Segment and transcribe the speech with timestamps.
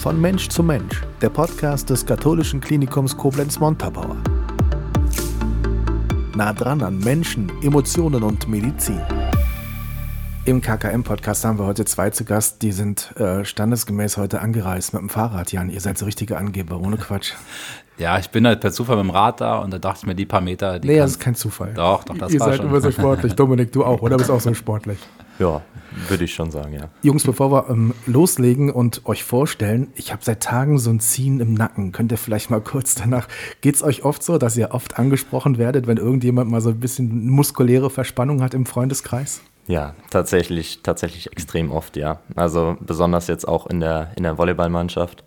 [0.00, 4.16] Von Mensch zu Mensch, der Podcast des katholischen Klinikums Koblenz-Montabaur.
[6.34, 9.02] Nah dran an Menschen, Emotionen und Medizin.
[10.46, 15.02] Im KKM-Podcast haben wir heute zwei zu Gast, die sind äh, standesgemäß heute angereist mit
[15.02, 15.68] dem Fahrrad, Jan.
[15.68, 17.34] Ihr seid so richtige Angeber, ohne Quatsch.
[17.98, 20.14] Ja, ich bin halt per Zufall mit dem Rad da und da dachte ich mir,
[20.14, 20.78] die paar Meter.
[20.78, 21.74] Die nee, das ist kein Zufall.
[21.74, 22.68] Doch, doch, das Ihr war seid schon.
[22.68, 23.34] immer so sportlich.
[23.36, 24.16] Dominik, du auch, oder?
[24.16, 24.98] Bist auch so sportlich.
[25.40, 25.62] Ja,
[26.08, 26.90] würde ich schon sagen, ja.
[27.02, 31.40] Jungs, bevor wir ähm, loslegen und euch vorstellen, ich habe seit Tagen so ein Ziehen
[31.40, 31.92] im Nacken.
[31.92, 33.26] Könnt ihr vielleicht mal kurz danach,
[33.62, 36.78] geht es euch oft so, dass ihr oft angesprochen werdet, wenn irgendjemand mal so ein
[36.78, 39.40] bisschen muskuläre Verspannung hat im Freundeskreis?
[39.66, 42.20] Ja, tatsächlich, tatsächlich extrem oft, ja.
[42.36, 45.24] Also besonders jetzt auch in der, in der Volleyballmannschaft.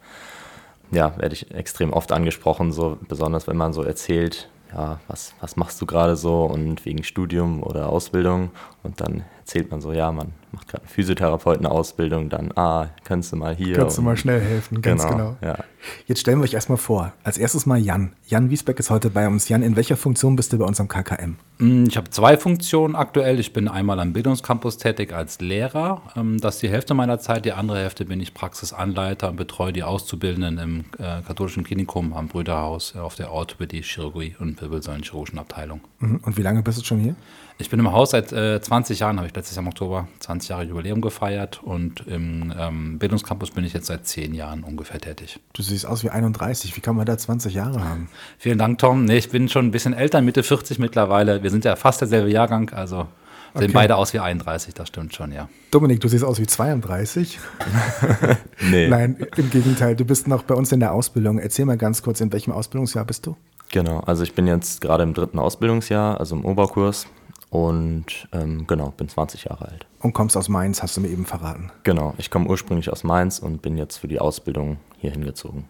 [0.91, 5.55] Ja, werde ich extrem oft angesprochen, so besonders wenn man so erzählt, ja, was, was
[5.55, 8.52] machst du gerade so und wegen Studium oder Ausbildung
[8.84, 13.36] und dann erzählt man so, ja, man macht gerade eine Physiotherapeutenausbildung, dann, ah, kannst du
[13.38, 13.76] mal hier.
[13.76, 15.36] Kannst du mal schnell helfen, ganz genau.
[15.41, 15.58] Ja.
[16.05, 17.12] Jetzt stellen wir euch erstmal vor.
[17.24, 18.13] Als erstes mal Jan.
[18.27, 19.49] Jan Wiesbeck ist heute bei uns.
[19.49, 21.35] Jan, in welcher Funktion bist du bei uns am KKM?
[21.57, 23.40] Mm, Ich habe zwei Funktionen aktuell.
[23.40, 26.02] Ich bin einmal am Bildungscampus tätig als Lehrer.
[26.16, 27.44] Ähm, Das ist die Hälfte meiner Zeit.
[27.46, 32.27] Die andere Hälfte bin ich Praxisanleiter und betreue die Auszubildenden im äh, katholischen Klinikum am
[32.29, 35.82] Brüderhaus auf der Orthopädie, Chirurgie und Wirbelsäulenchirurgischen Abteilung.
[36.00, 36.22] Mhm.
[36.24, 37.16] Und wie lange bist du schon hier?
[37.59, 40.49] Ich bin im Haus seit äh, 20 Jahren, habe ich letztes Jahr im Oktober 20
[40.49, 45.40] Jahre Jubiläum gefeiert und im ähm, Bildungscampus bin ich jetzt seit 10 Jahren ungefähr tätig.
[45.54, 46.76] Du siehst aus wie 31.
[46.76, 48.10] Wie kann man da 20 Jahre haben?
[48.37, 49.05] Vielen Dank, Tom.
[49.05, 51.43] Nee, ich bin schon ein bisschen älter, Mitte 40 mittlerweile.
[51.43, 53.07] Wir sind ja fast derselbe Jahrgang, also
[53.54, 53.71] sehen Okay.
[53.71, 55.48] beide aus wie 31, das stimmt schon, ja.
[55.70, 57.40] Dominik, du siehst aus wie 32.
[58.71, 59.95] Nee, Nein, im Gegenteil.
[59.95, 61.38] Du bist noch bei uns in der Ausbildung.
[61.38, 63.35] Erzähl mal ganz kurz, in welchem Ausbildungsjahr bist du?
[63.71, 63.99] genau.
[64.01, 67.07] Also ich bin jetzt gerade im dritten Ausbildungsjahr, also im Oberkurs
[67.53, 69.85] und ähm, genau, bin 20 Jahre alt.
[70.00, 71.72] Und kommst aus Mainz, hast du mir eben verraten.
[71.84, 75.66] Genau, ich komme ursprünglich aus Mainz und bin jetzt für die Ausbildung hier hingezogen.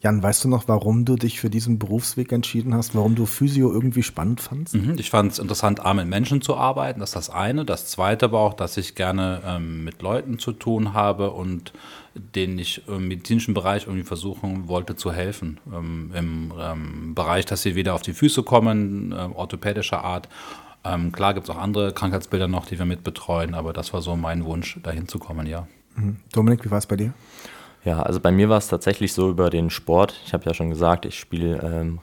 [0.00, 2.96] Jan, weißt du noch, warum du dich für diesen Berufsweg entschieden hast?
[2.96, 4.74] Warum du Physio irgendwie spannend fandst?
[4.74, 7.64] Mhm, Ich fand es interessant, A, mit Menschen zu arbeiten, das ist das eine.
[7.64, 11.72] Das zweite aber auch, dass ich gerne ähm, mit Leuten zu tun habe und
[12.14, 15.60] denen ich im medizinischen Bereich irgendwie versuchen wollte zu helfen.
[15.72, 20.28] Ähm, Im ähm, Bereich, dass sie wieder auf die Füße kommen, ähm, orthopädischer Art.
[20.88, 24.00] Ähm, klar gibt es auch andere Krankheitsbilder noch, die wir mit betreuen, aber das war
[24.00, 25.66] so mein Wunsch, dahin zu kommen, ja.
[26.32, 27.12] Dominik, wie war es bei dir?
[27.84, 30.20] Ja, also bei mir war es tatsächlich so über den Sport.
[30.24, 32.00] Ich habe ja schon gesagt, ich spiele ähm,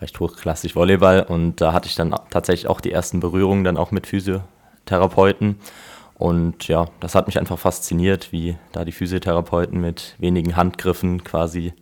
[0.00, 3.90] recht hochklassig Volleyball und da hatte ich dann tatsächlich auch die ersten Berührungen dann auch
[3.90, 5.56] mit Physiotherapeuten.
[6.14, 11.74] Und ja, das hat mich einfach fasziniert, wie da die Physiotherapeuten mit wenigen Handgriffen quasi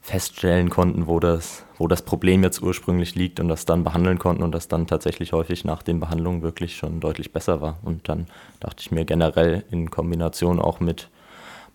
[0.00, 4.42] feststellen konnten, wo das, wo das Problem jetzt ursprünglich liegt und das dann behandeln konnten
[4.42, 7.78] und das dann tatsächlich häufig nach den Behandlungen wirklich schon deutlich besser war.
[7.82, 8.26] Und dann
[8.60, 11.08] dachte ich mir generell in Kombination auch mit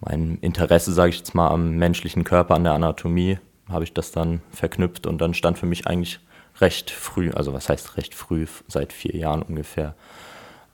[0.02, 4.12] meinem Interesse, sage ich jetzt mal, am menschlichen Körper, an der Anatomie, habe ich das
[4.12, 6.19] dann verknüpft und dann stand für mich eigentlich
[6.59, 9.96] recht früh, also was heißt recht früh, seit vier Jahren ungefähr,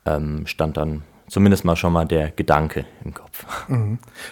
[0.05, 3.45] ähm, stand dann zumindest mal schon mal der Gedanke im Kopf.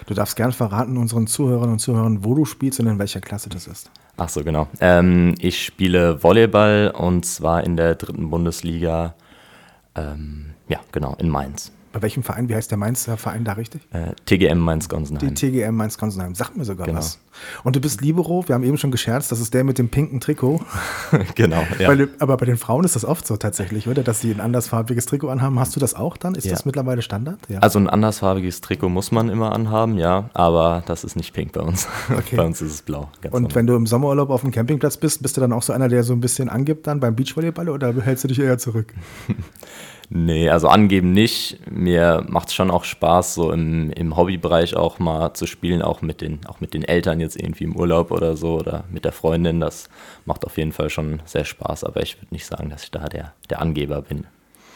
[0.06, 3.48] Du darfst gern verraten unseren Zuhörern und Zuhörern, wo du spielst und in welcher Klasse
[3.48, 3.90] das ist.
[4.16, 4.68] Ach so, genau.
[4.80, 9.14] Ähm, ich spiele Volleyball und zwar in der dritten Bundesliga,
[9.94, 11.72] ähm, ja, genau, in Mainz.
[11.92, 12.48] Bei welchem Verein?
[12.48, 13.80] Wie heißt der Mainzer Verein da richtig?
[13.92, 15.34] Äh, TGM Die Mainz-Gonsenheim.
[15.34, 16.34] TGM Mainz-Konsenheim.
[16.36, 16.98] Sagt mir sogar Genau.
[16.98, 17.18] was.
[17.64, 18.44] Und du bist Libero.
[18.46, 20.60] Wir haben eben schon gescherzt, das ist der mit dem pinken Trikot.
[21.34, 21.94] genau, ja.
[21.94, 24.02] Den, aber bei den Frauen ist das oft so tatsächlich, oder?
[24.02, 25.58] Dass sie ein andersfarbiges Trikot anhaben.
[25.58, 26.34] Hast du das auch dann?
[26.34, 26.52] Ist Ja.
[26.52, 27.38] das mittlerweile Standard?
[27.48, 27.60] Ja.
[27.60, 31.60] Also ein andersfarbiges Trikot muss man immer anhaben, ja, aber das ist nicht pink bei
[31.60, 31.88] uns.
[32.10, 32.36] Okay.
[32.36, 33.08] bei uns ist es blau.
[33.24, 33.54] Und normal.
[33.54, 36.02] wenn du im Sommerurlaub auf dem Campingplatz bist, bist du dann auch so einer, der
[36.02, 38.92] so ein bisschen angibt dann beim Beachvolleyball oder hältst du dich eher zurück?
[40.12, 41.60] Nee, also angeben nicht.
[41.70, 46.02] Mir macht es schon auch Spaß, so im, im Hobbybereich auch mal zu spielen, auch
[46.02, 49.12] mit, den, auch mit den Eltern jetzt irgendwie im Urlaub oder so oder mit der
[49.12, 49.60] Freundin.
[49.60, 49.88] Das
[50.24, 53.08] macht auf jeden Fall schon sehr Spaß, aber ich würde nicht sagen, dass ich da
[53.08, 54.26] der, der Angeber bin.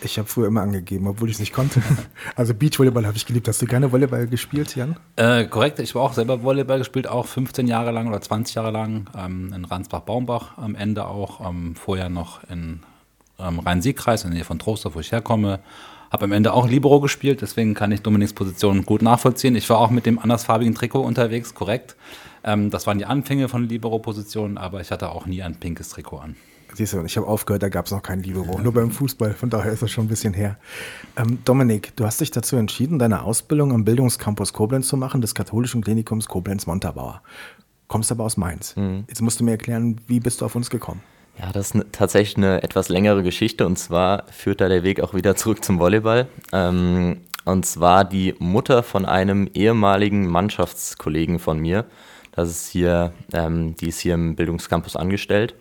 [0.04, 1.82] Ich habe früher immer angegeben, obwohl ich es nicht konnte.
[2.36, 3.48] Also Beachvolleyball habe ich geliebt.
[3.48, 4.96] Hast du gerne Volleyball gespielt, Jan?
[5.16, 8.70] Äh, korrekt, ich war auch selber Volleyball gespielt, auch 15 Jahre lang oder 20 Jahre
[8.70, 12.80] lang ähm, in Ransbach-Baumbach, am Ende auch, ähm, vorher noch in
[13.38, 15.60] ähm, Rhein-Sieg-Kreis, in der Nähe von Trostorf, wo ich herkomme.
[16.10, 19.56] Habe am Ende auch Libero gespielt, deswegen kann ich Dominiks Position gut nachvollziehen.
[19.56, 21.96] Ich war auch mit dem andersfarbigen Trikot unterwegs, korrekt.
[22.44, 26.18] Ähm, das waren die Anfänge von Libero-Positionen, aber ich hatte auch nie ein pinkes Trikot
[26.18, 26.36] an.
[26.72, 29.48] Siehst du, ich habe aufgehört, da gab es noch kein Libero, nur beim Fußball, von
[29.48, 30.58] daher ist das schon ein bisschen her.
[31.16, 35.34] Ähm, Dominik, du hast dich dazu entschieden, deine Ausbildung am Bildungscampus Koblenz zu machen, des
[35.34, 37.22] katholischen Klinikums Koblenz-Montabaur.
[37.86, 38.74] Kommst aber aus Mainz.
[39.08, 41.00] Jetzt musst du mir erklären, wie bist du auf uns gekommen?
[41.38, 45.00] Ja, das ist ne, tatsächlich eine etwas längere Geschichte und zwar führt da der Weg
[45.00, 46.28] auch wieder zurück zum Volleyball.
[46.52, 51.84] Ähm, und zwar die Mutter von einem ehemaligen Mannschaftskollegen von mir.
[52.34, 55.54] Das ist hier, ähm, die ist hier im Bildungscampus angestellt.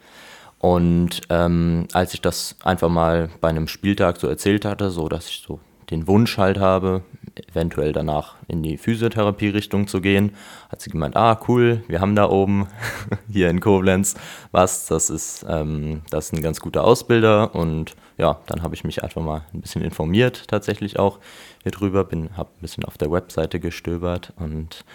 [0.59, 5.27] Und ähm, als ich das einfach mal bei einem Spieltag so erzählt hatte, so dass
[5.27, 5.59] ich so
[5.89, 7.03] den Wunsch halt habe,
[7.51, 10.31] eventuell danach in die Physiotherapie-Richtung zu gehen,
[10.69, 12.67] hat sie gemeint, ah cool, wir haben da oben
[13.31, 14.15] hier in Koblenz
[14.51, 17.53] was, das ist, ähm, das ist ein ganz guter Ausbilder.
[17.53, 21.19] Und ja, dann habe ich mich einfach mal ein bisschen informiert tatsächlich auch
[21.63, 24.33] hier drüber, bin, habe ein bisschen auf der Webseite gestöbert.
[24.37, 24.85] Und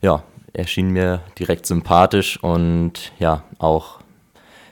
[0.00, 4.00] ja, erschien mir direkt sympathisch und ja, auch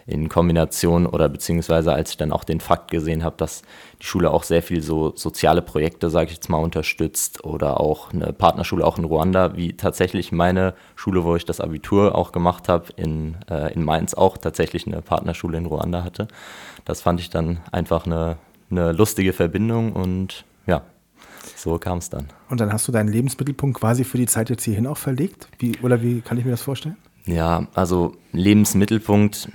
[0.08, 3.60] in Kombination oder beziehungsweise als ich dann auch den Fakt gesehen habe, dass
[4.00, 8.10] die Schule auch sehr viel so soziale Projekte, sage ich jetzt mal, unterstützt oder auch
[8.14, 12.70] eine Partnerschule auch in Ruanda, wie tatsächlich meine Schule, wo ich das Abitur auch gemacht
[12.70, 16.26] habe, in, äh, in Mainz auch tatsächlich eine Partnerschule in Ruanda hatte.
[16.86, 18.38] Das fand ich dann einfach eine,
[18.70, 20.46] eine lustige Verbindung und
[21.56, 22.26] so kam es dann.
[22.48, 25.48] Und dann hast du deinen Lebensmittelpunkt quasi für die Zeit jetzt hierhin auch verlegt?
[25.58, 26.96] Wie, oder wie kann ich mir das vorstellen?
[27.26, 29.48] Ja, also Lebensmittelpunkt,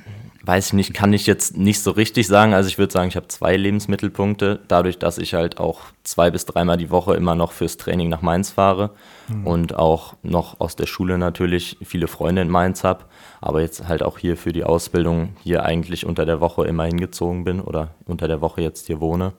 [0.44, 2.54] weiß ich nicht, kann ich jetzt nicht so richtig sagen.
[2.54, 6.45] Also ich würde sagen, ich habe zwei Lebensmittelpunkte, dadurch, dass ich halt auch zwei bis
[6.45, 8.92] dreimal die Woche immer noch fürs Training nach Mainz fahre
[9.28, 9.48] mhm.
[9.48, 13.06] und auch noch aus der Schule natürlich viele Freunde in Mainz habe,
[13.42, 17.44] aber jetzt halt auch hier für die Ausbildung hier eigentlich unter der Woche immer hingezogen
[17.44, 19.34] bin oder unter der Woche jetzt hier wohne.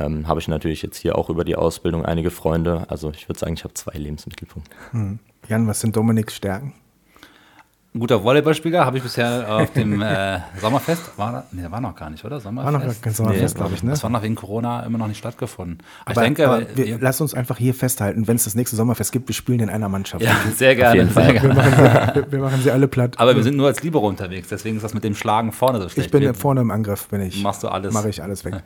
[0.00, 2.86] Ähm, habe ich natürlich jetzt hier auch über die Ausbildung einige Freunde.
[2.88, 4.70] Also ich würde sagen, ich habe zwei Lebensmittelpunkte.
[4.92, 5.18] Mhm.
[5.48, 6.74] Jan, was sind Dominiks Stärken?
[7.92, 12.08] Ein guter Volleyballspieler habe ich bisher auf dem äh, Sommerfest, war, nee, war noch gar
[12.08, 12.38] nicht, oder?
[12.38, 12.72] Sommerfest?
[12.72, 13.90] War noch kein Sommerfest, nee, glaube ich, ne?
[13.90, 15.78] Das war noch wegen Corona immer noch nicht stattgefunden.
[16.04, 18.54] Aber, aber ich denke, aber wir, wir, lass uns einfach hier festhalten, wenn es das
[18.54, 20.22] nächste Sommerfest gibt, wir spielen in einer Mannschaft.
[20.22, 21.08] Ja, sehr gerne.
[21.08, 21.48] Sehr gerne.
[21.48, 23.18] Wir, machen sie, wir, machen sie, alle platt.
[23.18, 25.88] Aber wir sind nur als Libero unterwegs, deswegen ist das mit dem Schlagen vorne so
[25.88, 26.06] schlecht.
[26.06, 27.42] Ich bin wir, vorne im Angriff, bin ich.
[27.42, 27.92] Machst du alles?
[27.92, 28.62] Mache ich alles weg.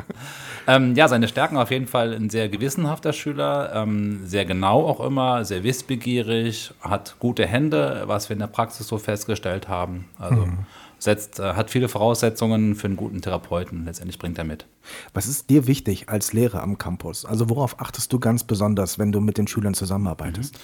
[0.66, 4.98] ähm, ja, seine Stärken auf jeden Fall ein sehr gewissenhafter Schüler, ähm, sehr genau auch
[4.98, 10.06] immer, sehr wissbegierig, hat gute Hände, was wir in der Praxis so festgestellt festgestellt haben.
[10.18, 10.58] Also mhm.
[10.98, 13.84] setzt, äh, hat viele Voraussetzungen für einen guten Therapeuten.
[13.84, 14.66] Letztendlich bringt er mit.
[15.14, 17.24] Was ist dir wichtig als Lehrer am Campus?
[17.24, 20.54] Also worauf achtest du ganz besonders, wenn du mit den Schülern zusammenarbeitest?
[20.54, 20.58] Mhm.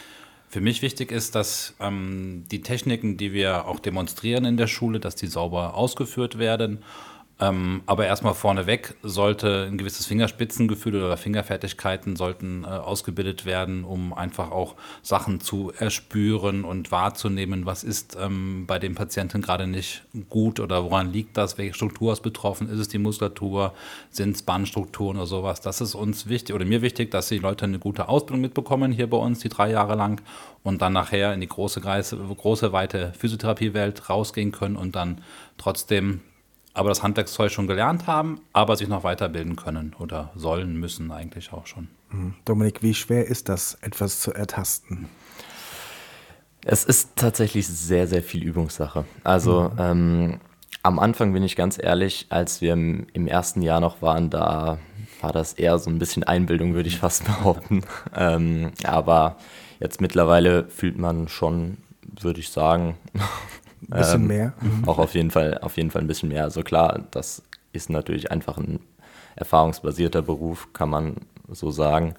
[0.49, 5.01] Für mich wichtig ist, dass ähm, die Techniken, die wir auch demonstrieren in der Schule,
[5.01, 6.85] dass die sauber ausgeführt werden
[7.41, 14.13] ähm, aber erstmal vorneweg sollte ein gewisses Fingerspitzengefühl oder Fingerfertigkeiten sollten äh, ausgebildet werden, um
[14.13, 20.05] einfach auch Sachen zu erspüren und wahrzunehmen, was ist ähm, bei dem Patienten gerade nicht
[20.29, 23.75] gut oder woran liegt das, welche Struktur ist betroffen, ist es die Muskulatur,
[24.11, 25.61] sind es Bandstrukturen oder sowas.
[25.61, 29.11] Das ist uns wichtig oder mir wichtig, dass die Leute eine gute Ausbildung mitbekommen hier
[29.11, 30.23] bei uns, die drei Jahre lang
[30.63, 35.21] und dann nachher in die große, große weite Physiotherapiewelt rausgehen können und dann
[35.59, 36.21] trotzdem
[36.75, 41.53] aber das Handwerkszeug schon gelernt haben, aber sich noch weiterbilden können oder sollen, müssen eigentlich
[41.53, 41.89] auch schon.
[42.11, 42.35] Mhm.
[42.45, 45.09] Dominik, wie schwer ist das, etwas zu ertasten?
[46.65, 49.05] Es ist tatsächlich sehr, sehr viel Übungssache.
[49.23, 49.79] Also mhm.
[49.79, 50.41] ähm,
[50.83, 54.79] am Anfang bin ich ganz ehrlich, als wir im, im, ersten Jahr noch waren, da
[55.21, 57.83] war das eher so ein bisschen Einbildung, würde ich fast behaupten.
[58.17, 59.37] ähm, aber
[59.79, 61.79] jetzt mittlerweile fühlt man schon,
[62.21, 62.97] würde ich sagen,
[63.91, 64.53] ein bisschen ähm, mehr.
[64.61, 64.89] Mhm.
[64.89, 66.45] Auch auf jeden Fall, auf jeden Fall ein bisschen mehr.
[66.45, 67.43] Also klar, das
[67.73, 68.81] ist natürlich einfach ein
[69.37, 71.17] erfahrungsbasierter Beruf, kann man
[71.51, 72.15] so sagen.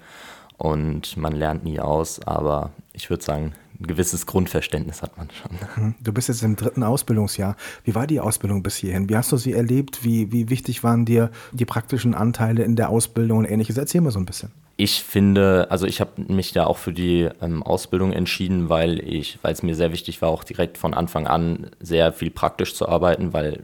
[0.58, 5.84] Und man lernt nie aus, aber ich würde sagen, ein gewisses Grundverständnis hat man schon.
[5.84, 5.95] Mhm.
[6.02, 7.57] Du bist jetzt im dritten Ausbildungsjahr.
[7.84, 9.10] Wie war die Ausbildung bis hierhin?
[9.10, 10.04] Wie hast du sie erlebt?
[10.04, 13.78] Wie, wie wichtig waren dir die praktischen Anteile in der Ausbildung und ähnliches?
[13.78, 14.52] Erzähl mal so ein bisschen.
[14.78, 19.40] Ich finde, also ich habe mich da auch für die ähm, Ausbildung entschieden, weil ich,
[19.42, 22.90] weil es mir sehr wichtig war, auch direkt von Anfang an sehr viel praktisch zu
[22.90, 23.64] arbeiten, weil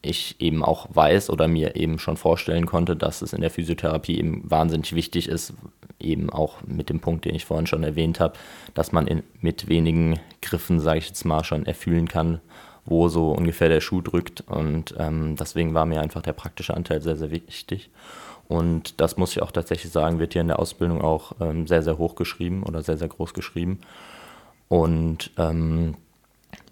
[0.00, 4.18] ich eben auch weiß oder mir eben schon vorstellen konnte, dass es in der Physiotherapie
[4.18, 5.52] eben wahnsinnig wichtig ist,
[6.00, 8.38] eben auch mit dem Punkt, den ich vorhin schon erwähnt habe,
[8.74, 12.40] dass man in, mit wenigen Griffen, sage ich jetzt mal, schon erfühlen kann,
[12.84, 14.42] wo so ungefähr der Schuh drückt.
[14.42, 17.90] Und ähm, deswegen war mir einfach der praktische Anteil sehr, sehr wichtig.
[18.48, 21.82] Und das muss ich auch tatsächlich sagen, wird hier in der Ausbildung auch ähm, sehr,
[21.82, 23.80] sehr hoch geschrieben oder sehr, sehr groß geschrieben.
[24.68, 25.94] Und ähm,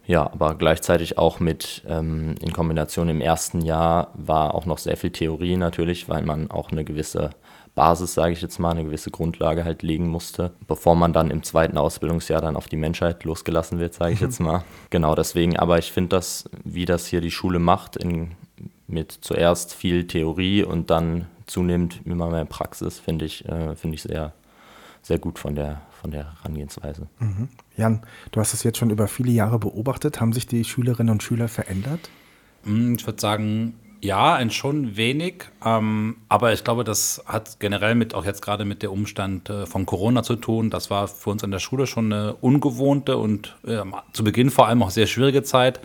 [0.06, 4.96] ja, aber gleichzeitig auch mit ähm, in Kombination im ersten Jahr war auch noch sehr
[4.96, 7.30] viel Theorie natürlich, weil man auch eine gewisse
[7.74, 11.42] Basis, sage ich jetzt mal, eine gewisse Grundlage halt legen musste, bevor man dann im
[11.42, 14.26] zweiten Ausbildungsjahr dann auf die Menschheit losgelassen wird, sage ich mhm.
[14.26, 14.64] jetzt mal.
[14.88, 18.32] Genau deswegen, aber ich finde das, wie das hier die Schule macht, in,
[18.86, 24.02] mit zuerst viel Theorie und dann zunehmend immer mehr Praxis, finde ich, äh, find ich
[24.02, 24.32] sehr,
[25.02, 27.06] sehr gut von der, von der Herangehensweise.
[27.20, 27.48] Mhm.
[27.76, 30.20] Jan, du hast es jetzt schon über viele Jahre beobachtet.
[30.20, 32.10] Haben sich die Schülerinnen und Schüler verändert?
[32.64, 35.44] Hm, ich würde sagen, Ja, ein schon wenig.
[35.64, 39.66] Ähm, aber ich glaube, das hat generell mit, auch jetzt gerade mit der Umstand äh,
[39.66, 40.70] von Corona zu tun.
[40.70, 44.66] Das war für uns an der Schule schon eine ungewohnte und äh, zu Beginn vor
[44.68, 45.80] allem auch sehr schwierige Zeit,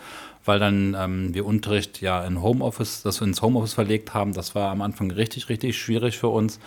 [0.46, 4.34] weil dann ähm, wir Unterricht ja in Homeoffice, das wir ins Homeoffice verlegt haben.
[4.34, 6.60] Das war am Anfang richtig, richtig schwierig für uns.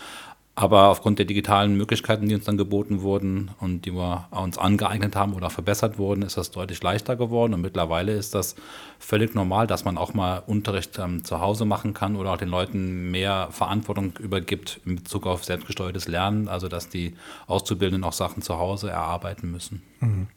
[0.57, 5.17] Aber aufgrund der digitalen Möglichkeiten, die uns dann geboten wurden und die wir uns angeeignet
[5.17, 7.55] haben oder verbessert wurden, ist das deutlich leichter geworden.
[7.55, 8.55] Und mittlerweile ist das
[9.01, 12.51] völlig normal, dass man auch mal Unterricht ähm, zu Hause machen kann oder auch den
[12.51, 16.47] Leuten mehr Verantwortung übergibt in Bezug auf selbstgesteuertes Lernen.
[16.47, 17.15] Also dass die
[17.49, 19.83] Auszubildenden auch Sachen zu Hause erarbeiten müssen.
[19.99, 20.29] Mhm.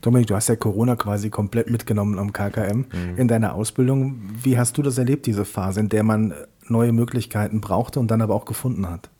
[0.00, 2.86] Dominik, du hast ja Corona quasi komplett mitgenommen am KKM mhm.
[3.16, 4.20] in deiner Ausbildung.
[4.42, 6.34] Wie hast du das erlebt, diese Phase, in der man
[6.68, 9.10] neue Möglichkeiten brauchte und dann aber auch gefunden hat?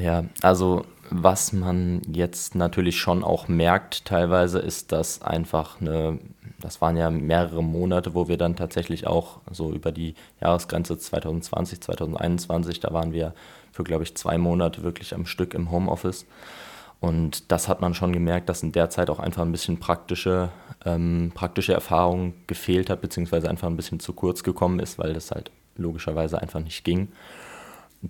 [0.00, 6.18] Ja, also was man jetzt natürlich schon auch merkt teilweise ist, dass einfach eine,
[6.60, 11.80] das waren ja mehrere Monate, wo wir dann tatsächlich auch so über die Jahresgrenze 2020,
[11.80, 13.34] 2021, da waren wir
[13.72, 16.26] für, glaube ich, zwei Monate wirklich am Stück im Homeoffice.
[17.06, 20.50] Und das hat man schon gemerkt, dass in der Zeit auch einfach ein bisschen praktische,
[20.84, 25.30] ähm, praktische Erfahrung gefehlt hat, beziehungsweise einfach ein bisschen zu kurz gekommen ist, weil das
[25.30, 27.08] halt logischerweise einfach nicht ging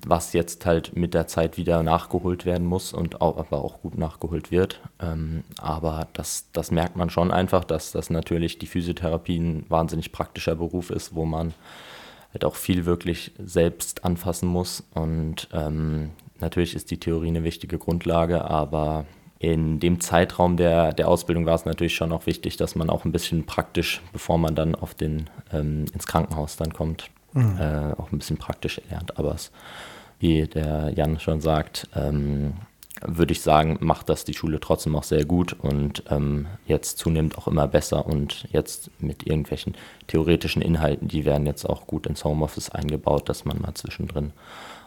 [0.04, 3.96] was jetzt halt mit der Zeit wieder nachgeholt werden muss und auch, aber auch gut
[3.96, 4.80] nachgeholt wird.
[5.00, 10.12] Ähm, aber das, das merkt man schon einfach, dass das natürlich die Physiotherapie ein wahnsinnig
[10.12, 11.54] praktischer Beruf ist, wo man
[12.32, 14.84] halt auch viel wirklich selbst anfassen muss.
[14.94, 19.06] Und ähm, natürlich ist die Theorie eine wichtige Grundlage, aber
[19.38, 23.04] in dem Zeitraum der, der Ausbildung war es natürlich schon auch wichtig, dass man auch
[23.04, 27.58] ein bisschen praktisch, bevor man dann auf den, ähm, ins Krankenhaus dann kommt, mhm.
[27.58, 29.18] äh, auch ein bisschen praktisch lernt.
[29.18, 29.52] Aber es,
[30.18, 32.54] wie der Jan schon sagt, ähm,
[33.04, 37.36] würde ich sagen, macht das die Schule trotzdem auch sehr gut und ähm, jetzt zunehmend
[37.36, 39.74] auch immer besser und jetzt mit irgendwelchen
[40.06, 44.32] theoretischen Inhalten, die werden jetzt auch gut ins Homeoffice eingebaut, dass man mal zwischendrin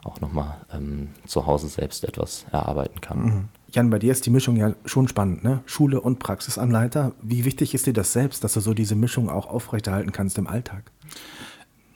[0.03, 3.24] auch nochmal ähm, zu Hause selbst etwas erarbeiten kann.
[3.24, 3.50] Mhm.
[3.72, 5.62] Jan, bei dir ist die Mischung ja schon spannend, ne?
[5.65, 7.12] Schule und Praxisanleiter.
[7.22, 10.48] Wie wichtig ist dir das selbst, dass du so diese Mischung auch aufrechterhalten kannst im
[10.48, 10.91] Alltag?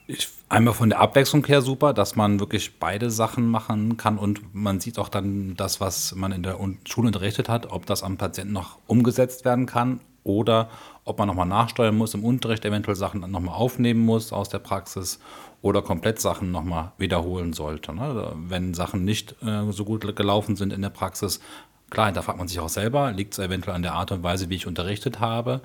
[0.06, 4.54] Ich, einmal von der Abwechslung her super, dass man wirklich beide Sachen machen kann und
[4.54, 8.18] man sieht auch dann das, was man in der Schule unterrichtet hat, ob das am
[8.18, 10.70] Patienten noch umgesetzt werden kann oder
[11.04, 15.20] ob man nochmal nachsteuern muss im Unterricht, eventuell Sachen nochmal aufnehmen muss aus der Praxis
[15.62, 17.94] oder komplett Sachen nochmal wiederholen sollte.
[17.94, 18.32] Ne?
[18.34, 21.40] Wenn Sachen nicht äh, so gut gelaufen sind in der Praxis,
[21.90, 24.50] klar, da fragt man sich auch selber, liegt es eventuell an der Art und Weise,
[24.50, 25.60] wie ich unterrichtet habe.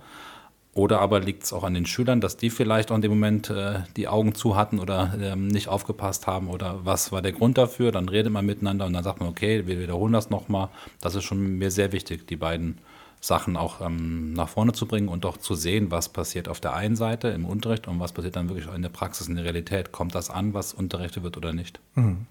[0.74, 3.50] Oder aber liegt es auch an den Schülern, dass die vielleicht auch in dem Moment
[3.50, 7.58] äh, die Augen zu hatten oder ähm, nicht aufgepasst haben oder was war der Grund
[7.58, 7.92] dafür?
[7.92, 10.70] Dann redet man miteinander und dann sagt man, okay, wir wiederholen das nochmal.
[11.02, 12.78] Das ist schon mir sehr wichtig, die beiden
[13.22, 16.74] Sachen auch ähm, nach vorne zu bringen und auch zu sehen, was passiert auf der
[16.74, 19.92] einen Seite im Unterricht und was passiert dann wirklich in der Praxis, in der Realität.
[19.92, 21.80] Kommt das an, was unterrichtet wird oder nicht?
[21.96, 22.28] Mhm.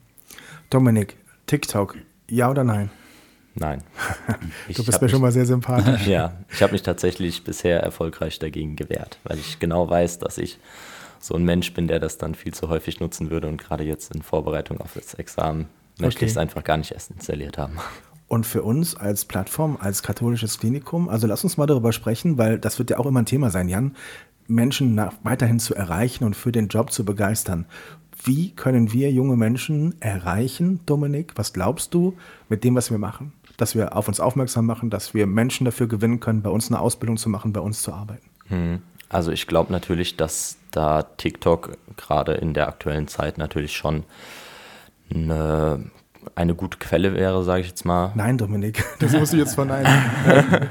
[0.71, 1.17] Dominik,
[1.47, 1.97] TikTok,
[2.31, 2.91] ja oder nein?
[3.55, 3.83] Nein.
[4.69, 6.07] du bist mir mich, schon mal sehr sympathisch.
[6.07, 10.59] ja, ich habe mich tatsächlich bisher erfolgreich dagegen gewehrt, weil ich genau weiß, dass ich
[11.21, 14.15] so ein Mensch bin, der das dann viel zu häufig nutzen würde und gerade jetzt
[14.15, 15.67] in Vorbereitung auf das Examen
[15.99, 16.27] möchte okay.
[16.27, 17.77] ich es einfach gar nicht erst installiert haben.
[18.29, 22.59] Und für uns als Plattform, als katholisches Klinikum, also lass uns mal darüber sprechen, weil
[22.59, 23.97] das wird ja auch immer ein Thema sein, Jan,
[24.47, 27.67] Menschen nach, weiterhin zu erreichen und für den Job zu begeistern.
[28.23, 31.33] Wie können wir junge Menschen erreichen, Dominik?
[31.37, 32.17] Was glaubst du
[32.49, 33.33] mit dem, was wir machen?
[33.59, 36.81] dass wir auf uns aufmerksam machen, dass wir Menschen dafür gewinnen können, bei uns eine
[36.81, 38.31] Ausbildung zu machen, bei uns zu arbeiten.
[38.47, 38.81] Hm.
[39.11, 44.05] Also ich glaube natürlich, dass da TikTok gerade in der aktuellen Zeit natürlich schon
[45.13, 45.91] eine,
[46.35, 48.13] eine gute Quelle wäre, sage ich jetzt mal.
[48.15, 49.87] Nein, Dominik, das muss ich jetzt verneinen.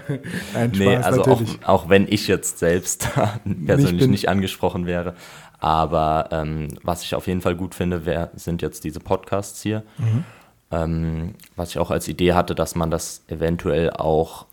[0.54, 3.10] Nein, Spaß, nee, also auch, auch, wenn ich jetzt selbst
[3.66, 5.16] persönlich nicht, nicht, angesprochen wäre.
[5.60, 9.84] Aber ähm, was ich auf jeden Fall gut finde, wär, sind jetzt diese Podcasts hier.
[9.98, 10.24] Mhm.
[10.70, 14.46] Ähm, was ich auch als Idee hatte, dass man das eventuell auch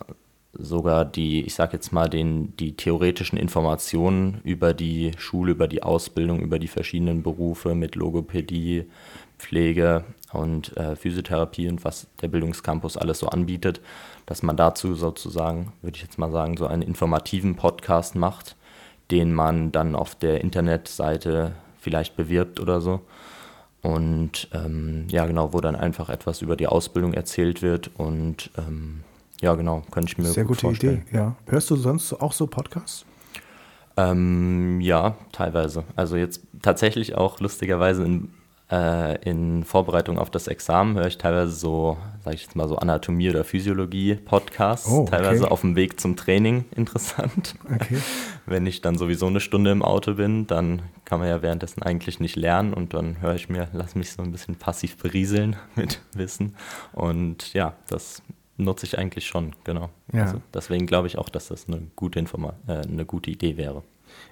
[0.57, 5.83] sogar die, ich sag jetzt mal, den, die theoretischen Informationen über die Schule, über die
[5.83, 8.85] Ausbildung, über die verschiedenen Berufe mit Logopädie,
[9.39, 13.81] Pflege und äh, Physiotherapie und was der Bildungscampus alles so anbietet,
[14.27, 18.57] dass man dazu sozusagen, würde ich jetzt mal sagen, so einen informativen Podcast macht,
[19.11, 23.01] den man dann auf der Internetseite vielleicht bewirbt oder so
[23.85, 27.91] und ähm, ja, genau, wo dann einfach etwas über die Ausbildung erzählt wird.
[27.99, 29.01] Und ähm,
[29.43, 31.05] ja, genau, könnte ich mir Sehr gut gute vorstellen.
[31.07, 31.37] Idee, ja.
[31.47, 33.05] Hörst du sonst auch so Podcasts?
[33.99, 35.85] Ähm, ja, teilweise.
[35.97, 38.31] Also jetzt tatsächlich auch lustigerweise in
[38.71, 43.29] in Vorbereitung auf das Examen höre ich teilweise so, sage ich jetzt mal so Anatomie-
[43.31, 45.11] oder Physiologie-Podcasts, Oh, okay.
[45.11, 47.55] teilweise auf dem Weg zum Training interessant.
[47.65, 47.99] Okay.
[48.47, 52.21] Wenn ich dann sowieso eine Stunde im Auto bin, dann kann man ja währenddessen eigentlich
[52.21, 56.01] nicht lernen und dann höre ich mir, lass mich so ein bisschen passiv berieseln mit
[56.15, 56.57] Wissen.
[56.93, 58.23] Und ja, das
[58.57, 59.91] nutze ich eigentlich schon, genau.
[60.13, 60.23] Ja.
[60.23, 63.83] Also deswegen glaube ich auch, dass das eine gute Informa äh, eine gute Idee wäre.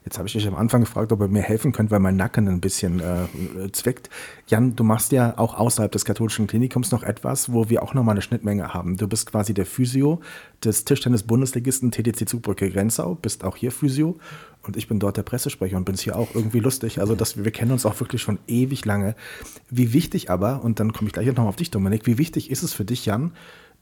[0.05, 2.49] Jetzt habe ich dich am Anfang gefragt, ob ihr mir helfen könnt, weil mein Nacken
[2.49, 4.11] ein bisschen äh, zwickt.
[4.49, 8.15] Jan, du machst ja auch außerhalb des katholischen Klinikums noch etwas, wo wir auch nochmal
[8.15, 8.97] eine Schnittmenge haben.
[8.97, 10.21] Du bist quasi der Physio
[10.65, 14.19] des Tischtennis-Bundesligisten TTC Zugbrücke Grenzau, bist auch hier Physio
[14.63, 17.01] und ich bin dort der Pressesprecher und bin hier auch irgendwie lustig.
[17.01, 19.15] Also das, wir kennen uns auch wirklich schon ewig lange.
[19.71, 22.63] Wie wichtig aber, und dann komme ich gleich nochmal auf dich, Dominik, wie wichtig ist
[22.63, 23.33] es für dich, Jan,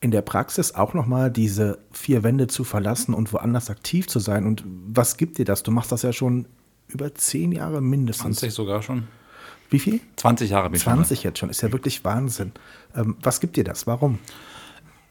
[0.00, 4.46] in der Praxis auch nochmal diese vier Wände zu verlassen und woanders aktiv zu sein.
[4.46, 5.62] Und was gibt dir das?
[5.62, 6.46] Du machst das ja schon
[6.88, 8.38] über zehn Jahre mindestens.
[8.38, 9.08] 20 sogar schon.
[9.68, 10.00] Wie viel?
[10.16, 10.94] 20 Jahre bin schon.
[10.94, 11.50] 20 jetzt schon.
[11.50, 12.52] Ist ja wirklich Wahnsinn.
[12.96, 13.86] Ähm, was gibt dir das?
[13.86, 14.18] Warum?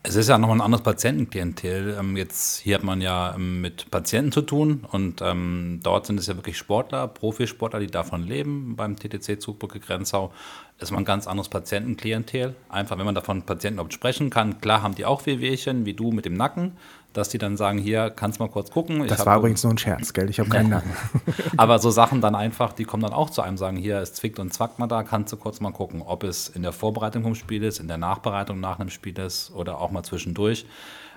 [0.01, 1.98] Es ist ja nochmal ein anderes Patientenklientel.
[2.00, 6.18] Ähm, jetzt hier hat man ja ähm, mit Patienten zu tun und ähm, dort sind
[6.18, 10.32] es ja wirklich Sportler, Profisportler, die davon leben beim TTC Zugbrücke Grenzau.
[10.79, 12.56] Ist mal ein ganz anderes Patientenklientel.
[12.70, 14.62] Einfach, wenn man davon Patienten überhaupt sprechen kann.
[14.62, 16.77] Klar haben die auch Wehwehchen, wie du mit dem Nacken,
[17.13, 19.08] dass die dann sagen, hier, kannst mal kurz gucken.
[19.08, 20.30] Das war übrigens nur ein Scherz, gell?
[20.30, 20.92] Ich habe keinen Nacken.
[21.58, 24.39] aber so Sachen dann einfach, die kommen dann auch zu einem, sagen, hier, es zwickt
[24.39, 27.36] und zwackt mal da, kannst du kurz mal gucken, ob es in der Vorbereitung vom
[27.36, 30.66] Spiel ist, in der Nachbereitung nach einem Spiel ist oder auch mal zwischendurch.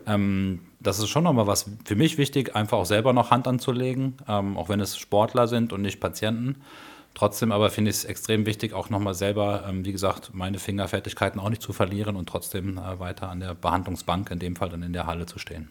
[0.06, 4.16] Ähm, das ist schon nochmal was für mich wichtig, einfach auch selber noch Hand anzulegen,
[4.28, 6.62] ähm, auch wenn es Sportler sind und nicht Patienten.
[7.14, 11.40] Trotzdem aber finde ich es extrem wichtig, auch nochmal selber, ähm, wie gesagt, meine Fingerfertigkeiten
[11.40, 14.82] auch nicht zu verlieren und trotzdem äh, weiter an der Behandlungsbank, in dem Fall dann
[14.82, 15.68] in der Halle zu stehen.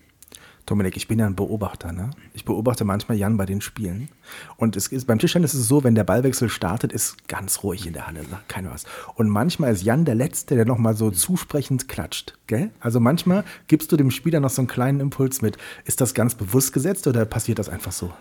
[0.65, 1.91] Dominik, ich bin ja ein Beobachter.
[1.91, 2.11] Ne?
[2.33, 4.09] Ich beobachte manchmal Jan bei den Spielen.
[4.57, 7.85] Und es ist, beim Tischtennis ist es so, wenn der Ballwechsel startet, ist ganz ruhig
[7.87, 8.85] in der Halle, sagt keiner was.
[9.15, 12.37] Und manchmal ist Jan der Letzte, der nochmal so zusprechend klatscht.
[12.47, 12.71] Gell?
[12.79, 15.57] Also manchmal gibst du dem Spieler noch so einen kleinen Impuls mit.
[15.85, 18.11] Ist das ganz bewusst gesetzt oder passiert das einfach so?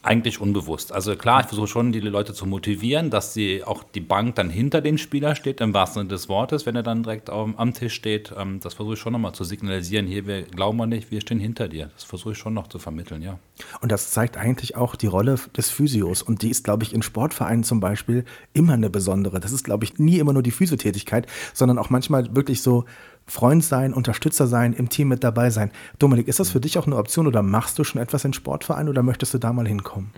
[0.00, 0.92] Eigentlich unbewusst.
[0.92, 4.48] Also klar, ich versuche schon, die Leute zu motivieren, dass sie auch die Bank dann
[4.48, 7.94] hinter den Spieler steht, im wahrsten Sinne des Wortes, wenn er dann direkt am, Tisch
[7.94, 8.32] steht.
[8.38, 10.06] Ähm, das versuche ich schon nochmal zu signalisieren.
[10.06, 11.90] Hier, wir glauben wir nicht, wir stehen hinter dir.
[11.94, 13.40] Das versuche ich schon noch zu vermitteln, ja.
[13.80, 16.22] Und das zeigt eigentlich auch die Rolle des Physios.
[16.22, 19.40] Und die ist, glaube ich, in Sportvereinen zum Beispiel immer eine besondere.
[19.40, 22.84] Das ist, glaube ich, nie immer nur die Physiotätigkeit, sondern auch manchmal wirklich so
[23.28, 25.70] Freund sein, Unterstützer sein, im Team mit dabei sein.
[25.98, 28.88] Dominik, ist das für dich auch eine Option oder machst du schon etwas in Sportvereinen
[28.88, 30.10] oder möchtest du da mal hinkommen?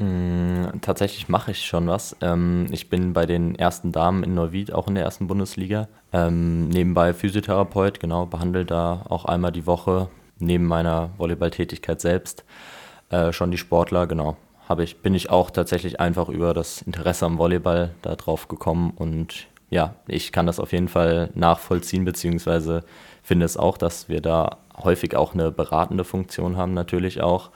[0.81, 2.17] Tatsächlich mache ich schon was.
[2.21, 5.89] Ähm, ich bin bei den ersten Damen in Neuwied, auch in der ersten Bundesliga.
[6.13, 12.45] Ähm, nebenbei Physiotherapeut, genau, behandle da auch einmal die Woche neben meiner Volleyballtätigkeit selbst
[13.11, 14.37] äh, schon die Sportler, genau.
[14.69, 18.93] Habe ich, bin ich auch tatsächlich einfach über das Interesse am Volleyball da drauf gekommen
[18.95, 22.83] und ja, ich kann das auf jeden Fall nachvollziehen, beziehungsweise
[23.23, 27.51] finde es auch, dass wir da häufig auch eine beratende Funktion haben, natürlich auch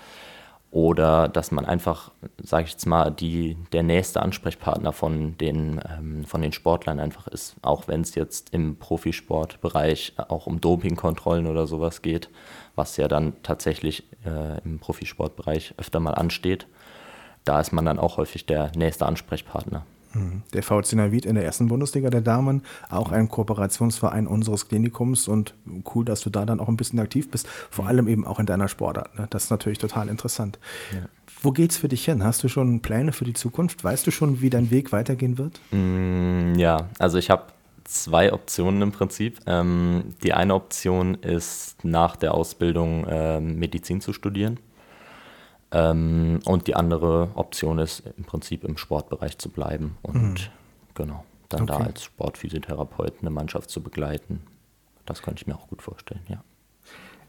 [0.74, 2.10] oder dass man einfach,
[2.42, 7.28] sage ich jetzt mal, die, der nächste Ansprechpartner von den, ähm, von den Sportlern einfach
[7.28, 12.28] ist, auch wenn es jetzt im Profisportbereich auch um Dopingkontrollen oder sowas geht,
[12.74, 16.66] was ja dann tatsächlich äh, im Profisportbereich öfter mal ansteht.
[17.44, 19.86] Da ist man dann auch häufig der nächste Ansprechpartner.
[20.52, 25.54] Der VC Neuwied in der ersten Bundesliga der Damen, auch ein Kooperationsverein unseres Klinikums und
[25.94, 28.46] cool, dass du da dann auch ein bisschen aktiv bist, vor allem eben auch in
[28.46, 29.18] deiner Sportart.
[29.18, 29.26] Ne?
[29.30, 30.58] Das ist natürlich total interessant.
[31.42, 32.24] Wo geht's für dich hin?
[32.24, 33.82] Hast du schon Pläne für die Zukunft?
[33.84, 35.60] Weißt du schon, wie dein Weg weitergehen wird?
[35.72, 37.44] Mm, Ja, also ich habe
[37.84, 39.40] zwei Optionen im Prinzip.
[39.46, 44.58] Ähm, die eine Option ist nach der Ausbildung ähm, Medizin zu studieren.
[45.74, 50.52] Ähm, und die andere Option ist im Prinzip im Sportbereich zu bleiben und
[50.94, 51.84] genau, dann da Okay.
[51.86, 54.40] als Sportphysiotherapeut eine Mannschaft zu begleiten.
[55.04, 56.42] Das könnte ich mir auch gut vorstellen, ja.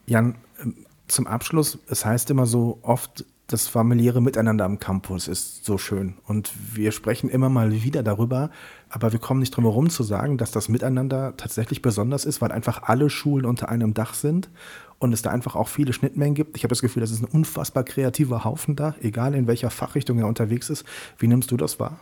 [0.06, 5.66] Jan, ähm, zum Abschluss, es heißt immer so oft, das familiäre Miteinander am Campus ist
[5.66, 6.16] so schön.
[6.26, 8.50] Und wir sprechen immer mal wieder darüber,
[8.90, 12.52] aber wir kommen nicht drum herum zu sagen, dass das Miteinander tatsächlich besonders ist, weil
[12.52, 14.50] einfach alle Schulen unter einem Dach sind
[14.98, 16.58] und es da einfach auch viele Schnittmengen gibt.
[16.58, 20.18] Ich habe das Gefühl, das ist ein unfassbar kreativer Haufen da, egal in welcher Fachrichtung
[20.18, 20.84] er unterwegs ist.
[21.20, 22.00] Wie nimmst du das wahr?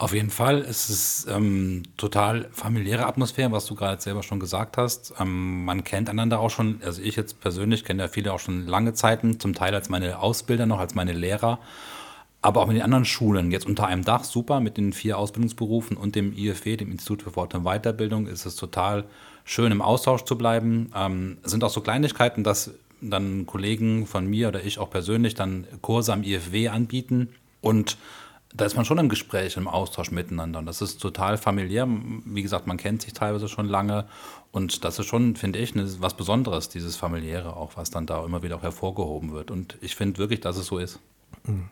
[0.00, 4.76] Auf jeden Fall ist es ähm, total familiäre Atmosphäre, was du gerade selber schon gesagt
[4.76, 5.14] hast.
[5.18, 8.68] Ähm, man kennt einander auch schon, also ich jetzt persönlich kenne ja viele auch schon
[8.68, 11.58] lange Zeiten, zum Teil als meine Ausbilder noch, als meine Lehrer,
[12.42, 13.50] aber auch mit den anderen Schulen.
[13.50, 17.32] Jetzt unter einem Dach, super, mit den vier Ausbildungsberufen und dem IFW, dem Institut für
[17.32, 19.04] Fort- und Weiterbildung, ist es total
[19.44, 20.92] schön im Austausch zu bleiben.
[20.94, 25.34] Ähm, es sind auch so Kleinigkeiten, dass dann Kollegen von mir oder ich auch persönlich
[25.34, 27.30] dann Kurse am IFW anbieten
[27.60, 27.96] und
[28.54, 30.58] da ist man schon im Gespräch, im Austausch miteinander.
[30.58, 31.86] Und das ist total familiär.
[32.24, 34.06] Wie gesagt, man kennt sich teilweise schon lange.
[34.52, 38.42] Und das ist schon, finde ich, was Besonderes, dieses familiäre auch, was dann da immer
[38.42, 39.50] wieder auch hervorgehoben wird.
[39.50, 40.98] Und ich finde wirklich, dass es so ist.
[41.44, 41.68] Mhm.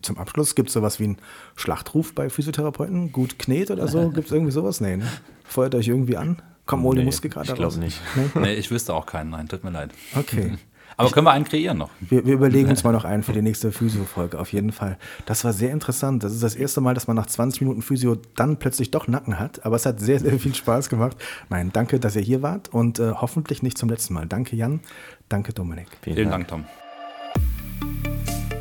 [0.00, 1.18] Zum Abschluss gibt es sowas wie einen
[1.54, 3.12] Schlachtruf bei Physiotherapeuten?
[3.12, 4.10] Gut knet oder so?
[4.14, 4.80] Gibt es irgendwie sowas?
[4.80, 5.06] Nee, ne?
[5.44, 6.42] Feuert euch irgendwie an?
[6.66, 8.00] Kommt Moli nee, Muske gerade Ich glaube nicht.
[8.16, 8.40] Nee?
[8.40, 8.54] nee?
[8.54, 9.90] ich wüsste auch keinen, nein, tut mir leid.
[10.16, 10.58] Okay.
[10.96, 11.90] Aber können wir einen kreieren noch?
[12.00, 14.98] Wir, wir überlegen uns mal noch einen für die nächste Physio-Folge, auf jeden Fall.
[15.26, 16.24] Das war sehr interessant.
[16.24, 19.38] Das ist das erste Mal, dass man nach 20 Minuten Physio dann plötzlich doch Nacken
[19.38, 19.64] hat.
[19.64, 21.16] Aber es hat sehr, sehr viel Spaß gemacht.
[21.48, 24.26] Nein, danke, dass ihr hier wart und äh, hoffentlich nicht zum letzten Mal.
[24.26, 24.80] Danke, Jan.
[25.28, 25.88] Danke, Dominik.
[26.02, 26.48] Vielen, Vielen Dank.
[26.48, 26.82] Dank, Tom.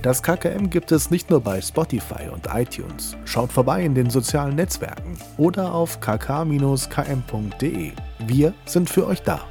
[0.02, 3.16] Das KKM gibt es nicht nur bei Spotify und iTunes.
[3.26, 7.92] Schaut vorbei in den sozialen Netzwerken oder auf kk-km.de.
[8.26, 9.42] Wir sind für euch da.